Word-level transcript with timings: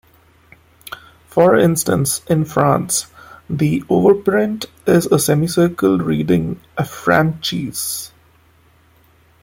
For 1.27 1.55
instance, 1.55 2.23
in 2.27 2.43
France, 2.45 3.05
the 3.47 3.81
overprint 3.81 4.65
is 4.87 5.05
a 5.05 5.19
semicircle 5.19 5.99
reading 5.99 6.59
Affranches. 6.75 8.09